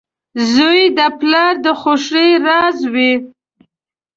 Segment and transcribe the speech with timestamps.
[0.53, 3.11] •زوی د پلار د خوښۍ راز وي.